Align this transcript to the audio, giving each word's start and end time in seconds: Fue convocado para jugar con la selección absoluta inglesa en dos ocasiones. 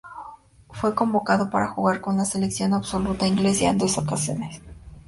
Fue 0.71 0.95
convocado 0.95 1.51
para 1.51 1.67
jugar 1.67 2.01
con 2.01 2.17
la 2.17 2.25
selección 2.25 2.73
absoluta 2.73 3.27
inglesa 3.27 3.69
en 3.69 3.77
dos 3.77 3.99
ocasiones. 3.99 4.59